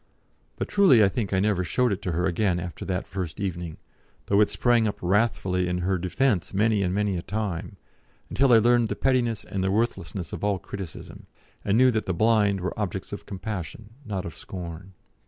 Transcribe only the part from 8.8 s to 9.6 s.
the pettiness